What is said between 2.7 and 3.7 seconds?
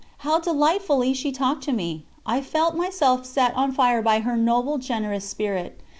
myself set